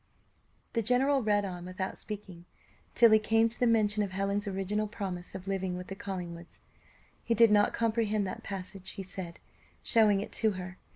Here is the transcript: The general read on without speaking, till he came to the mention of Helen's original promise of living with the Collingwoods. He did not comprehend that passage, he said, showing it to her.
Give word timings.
The 0.73 0.81
general 0.81 1.21
read 1.21 1.45
on 1.45 1.63
without 1.65 1.95
speaking, 1.95 2.45
till 2.95 3.11
he 3.11 3.19
came 3.19 3.47
to 3.47 3.59
the 3.59 3.67
mention 3.67 4.01
of 4.01 4.13
Helen's 4.13 4.47
original 4.47 4.87
promise 4.87 5.35
of 5.35 5.47
living 5.47 5.77
with 5.77 5.89
the 5.89 5.95
Collingwoods. 5.95 6.61
He 7.23 7.35
did 7.35 7.51
not 7.51 7.71
comprehend 7.71 8.25
that 8.25 8.41
passage, 8.41 8.93
he 8.93 9.03
said, 9.03 9.37
showing 9.83 10.19
it 10.19 10.31
to 10.31 10.53
her. 10.53 10.79